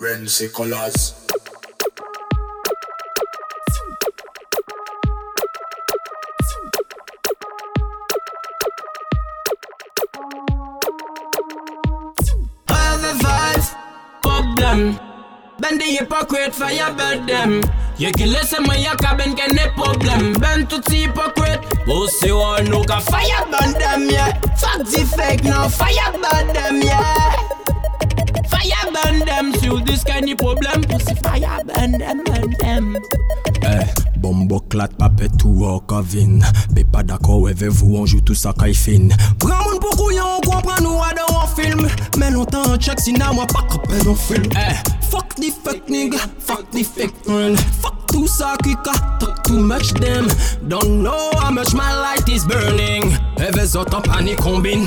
[0.00, 1.14] Renzi Colors.
[14.56, 14.98] Them.
[15.58, 17.62] Ben the hypocrite for your bed them.
[17.96, 20.34] You can listen when you cabin can no problem.
[20.34, 21.60] Ben to the hypocrite.
[21.86, 24.32] Pussy one no ka fire burn them yeah.
[24.60, 27.39] Fuck the fake no fire burn them yeah.
[29.70, 30.82] Fire burn them through this kind of problem.
[30.82, 32.96] Pussy fire burn them burn them.
[33.62, 33.86] Eh,
[34.16, 36.44] bombo clat papet tout au cavine
[36.74, 40.24] Pe pas d'accord avec vous, on joue tout ça caille fine Grand monde pour couillon,
[40.38, 41.88] on comprend nous à dans un film.
[42.18, 45.88] Mais longtemps on check si n'a moi pas capé dans film Eh, fuck the fake
[45.88, 47.58] nigga, fuck the fake friend.
[47.82, 50.26] Fuck tout ça qui ka, talk too much them.
[50.66, 53.12] Don't know how much my light is burning.
[53.38, 54.86] Eves autant panique combine.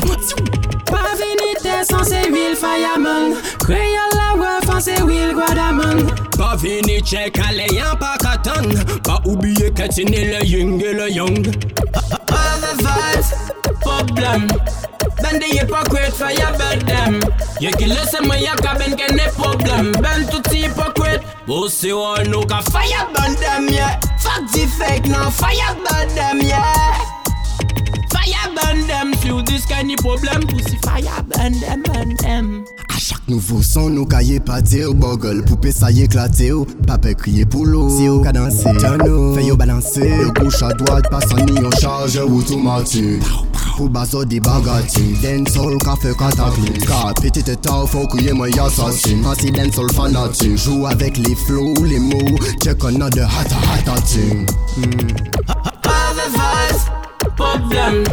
[0.85, 3.33] Pas vinite sans ces will fireman.
[3.59, 4.42] Créole la
[4.83, 6.07] ref en ces will guadaman.
[6.37, 8.69] Pas vini check allez y'en pas katan
[9.03, 11.47] Pas oublier que le young et le young
[12.29, 13.33] All the vibes,
[13.81, 14.47] problem.
[15.21, 17.21] Ben the hypocrite for your bed them.
[17.59, 19.91] You can listen when you cabin can no problem.
[20.01, 21.21] Ben to the hypocrite.
[21.45, 23.99] Pussy one no ka fire burn them yeah.
[24.19, 26.97] Fuck the fake no fire burn them yeah.
[28.09, 30.47] Fire burn them through this kind of problem.
[30.47, 32.65] Pussy fire burn them burn them.
[32.93, 37.15] A chak nouvo son nou kaye pate ou Bogol poupe sa ye klate ou Pape
[37.17, 40.69] kriye pou lou Si ou ka danse, tan nou Fè yo balanse Yo kouch a
[40.77, 43.17] dwat pasan ni yon charge ou tou mati
[43.73, 48.05] Pou baso di bagati Den sol ka fe katakli Ka piti te ta ou fò
[48.13, 53.25] kriye mwen yasasin Asi den sol fanati Jou avèk li flow, li mou Check another
[53.25, 54.45] hata hata ting
[55.81, 56.91] Pave vaz,
[57.33, 58.03] problem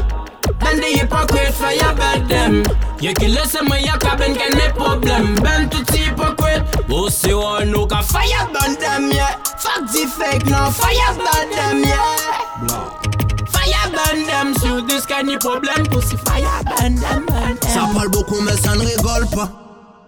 [0.56, 2.62] Bandi hypocrite fire bad dem
[3.00, 3.08] them.
[3.08, 5.34] You can listen when you cabin can no problem.
[5.36, 6.62] Ben to the hypocrite.
[6.86, 9.36] Pussy one no ka fire burn them yeah.
[9.58, 13.00] Fuck the fake no fire burn them yeah.
[13.48, 15.84] Fire burn them through this kind of problem.
[15.86, 17.94] Pussy fire burn them burn Ça them.
[17.94, 19.48] parle beaucoup mais ça ne rigole pas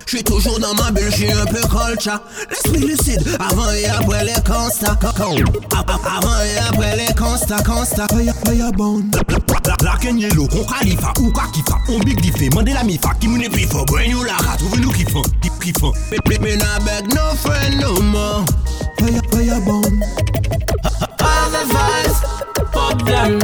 [0.05, 2.21] J'suis toujours dans ma bulle, j'suis un peu colcha
[2.51, 8.73] L'esprit lucide, avant et après les constats Avant et après les constats, constats Fire, fire
[8.73, 9.11] bone
[9.63, 13.29] Black and yellow, kon khalifa ou ka kifa On big diffé, mande la mifa Ki
[13.29, 15.93] moune pifo, brain you la ka Trouve nou kifan, kif kifan
[16.29, 18.45] Me, me not beg no friend no more
[18.99, 20.03] Fire, fire bone
[21.23, 22.19] All the vibes,
[22.73, 23.39] problem.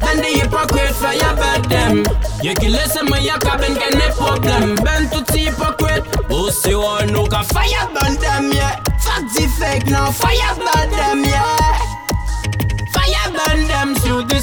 [0.00, 2.04] Ben the hypocrite your bed them.
[2.42, 4.76] You can listen when you cabin can no problem.
[4.84, 6.04] Ben to the hypocrite.
[6.28, 8.76] Pussy one no ka fire burn them yeah.
[9.04, 11.63] Fuck the fake no fire burn them yeah.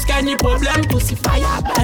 [0.06, 0.82] Fire through this problem.
[0.88, 1.81] Pussy fire burn them